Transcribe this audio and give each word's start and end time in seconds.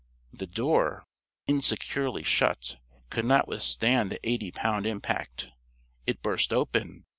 The 0.33 0.47
door, 0.47 1.05
insecurely 1.47 2.23
shut, 2.23 2.77
could 3.11 3.23
not 3.23 3.47
withstand 3.47 4.09
the 4.09 4.19
eighty 4.27 4.49
pound 4.51 4.87
impact. 4.87 5.49
It 6.07 6.23
burst 6.23 6.51
open. 6.51 7.05